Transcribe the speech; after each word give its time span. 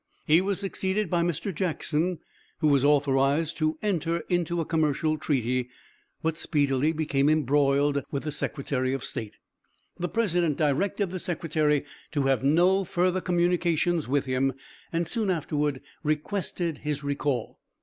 He 0.25 0.41
was 0.41 0.59
succeeded 0.59 1.11
by 1.11 1.21
Mr. 1.21 1.53
Jackson 1.53 2.17
who 2.57 2.69
was 2.69 2.83
authorized 2.83 3.55
to 3.59 3.77
enter 3.83 4.21
into 4.29 4.59
a 4.59 4.65
commercial 4.65 5.15
treaty, 5.15 5.69
but 6.23 6.37
speedily 6.37 6.91
became 6.91 7.29
embroiled 7.29 8.03
with 8.09 8.23
the 8.23 8.31
Secretary 8.31 8.93
of 8.93 9.05
State. 9.05 9.37
The 9.99 10.09
president 10.09 10.57
directed 10.57 11.11
the 11.11 11.19
secretary 11.19 11.85
to 12.13 12.23
have 12.23 12.43
no 12.43 12.83
further 12.83 13.21
communication 13.21 14.01
with 14.09 14.25
him, 14.25 14.53
and 14.91 15.07
soon 15.07 15.29
afterward 15.29 15.81
requested 16.03 16.79
his 16.79 17.03
recall. 17.03 17.59